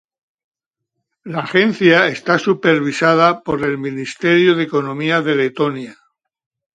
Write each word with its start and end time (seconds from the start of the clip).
La 1.23 1.41
agencia 1.41 2.07
está 2.07 2.39
supervisada 2.39 3.43
por 3.43 3.63
el 3.63 3.77
Ministerio 3.77 4.55
de 4.55 4.63
Economía 4.63 5.21
de 5.21 5.35
Letonia. 5.35 5.95